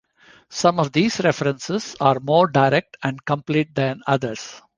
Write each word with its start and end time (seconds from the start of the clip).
Some 0.49 0.79
of 0.79 0.91
these 0.93 1.19
references 1.19 1.95
are 2.01 2.19
more 2.19 2.47
direct 2.47 2.97
and 3.03 3.23
complete 3.23 3.75
than 3.75 4.01
others. 4.07 4.59